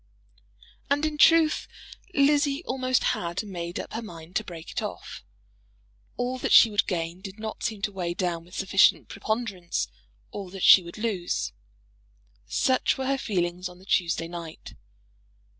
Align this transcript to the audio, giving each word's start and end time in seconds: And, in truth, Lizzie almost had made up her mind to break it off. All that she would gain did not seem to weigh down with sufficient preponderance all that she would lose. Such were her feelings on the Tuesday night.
And, 0.89 1.05
in 1.05 1.19
truth, 1.19 1.67
Lizzie 2.15 2.63
almost 2.65 3.03
had 3.13 3.43
made 3.45 3.79
up 3.79 3.93
her 3.93 4.01
mind 4.01 4.35
to 4.37 4.43
break 4.43 4.71
it 4.71 4.81
off. 4.81 5.23
All 6.17 6.39
that 6.39 6.51
she 6.51 6.71
would 6.71 6.87
gain 6.87 7.21
did 7.21 7.37
not 7.37 7.61
seem 7.61 7.83
to 7.83 7.91
weigh 7.91 8.15
down 8.15 8.43
with 8.43 8.55
sufficient 8.55 9.09
preponderance 9.09 9.87
all 10.31 10.49
that 10.49 10.63
she 10.63 10.81
would 10.81 10.97
lose. 10.97 11.53
Such 12.47 12.97
were 12.97 13.05
her 13.05 13.17
feelings 13.19 13.69
on 13.69 13.77
the 13.77 13.85
Tuesday 13.85 14.27
night. 14.27 14.73